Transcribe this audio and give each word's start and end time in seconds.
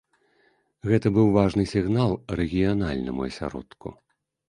Гэта 0.91 1.11
быў 1.19 1.27
важны 1.37 1.67
сігнал 1.73 2.11
рэгіянальнаму 2.43 3.21
асяродку. 3.33 3.99